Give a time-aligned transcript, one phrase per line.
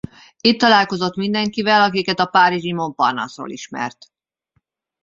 [0.41, 4.11] Itt találkozott mindenkivel akiket a párizsi Montparnasse-ról ismert.